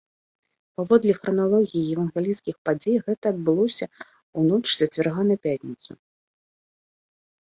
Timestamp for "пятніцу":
5.43-5.91